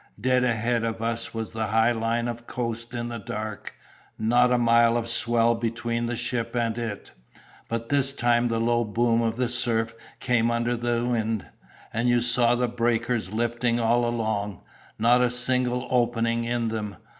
Dead 0.19 0.43
ahead 0.43 0.83
of 0.83 0.99
us 0.99 1.31
was 1.31 1.51
the 1.51 1.67
high 1.67 1.91
line 1.91 2.27
of 2.27 2.47
coast 2.47 2.91
in 2.95 3.09
the 3.09 3.19
dark—not 3.19 4.51
a 4.51 4.57
mile 4.57 4.97
of 4.97 5.07
swell 5.07 5.53
between 5.53 6.07
the 6.07 6.15
ship 6.15 6.55
and 6.55 6.75
it. 6.79 7.11
By 7.69 7.81
this 7.87 8.11
time 8.11 8.47
the 8.47 8.59
low 8.59 8.83
boom 8.83 9.21
of 9.21 9.37
the 9.37 9.47
surf 9.47 9.93
came 10.19 10.49
under 10.49 10.75
the 10.75 11.05
wind, 11.05 11.45
and 11.93 12.09
you 12.09 12.19
saw 12.19 12.55
the 12.55 12.67
breakers 12.67 13.31
lifting 13.31 13.79
all 13.79 14.03
along—not 14.03 15.21
a 15.21 15.29
single 15.29 15.87
opening 15.91 16.45
in 16.45 16.69
them! 16.69 16.95